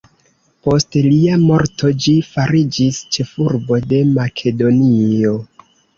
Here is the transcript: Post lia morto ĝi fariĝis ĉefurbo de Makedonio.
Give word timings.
Post 0.67 0.95
lia 1.07 1.35
morto 1.41 1.91
ĝi 2.05 2.13
fariĝis 2.29 3.03
ĉefurbo 3.17 3.79
de 3.93 4.01
Makedonio. 4.17 5.37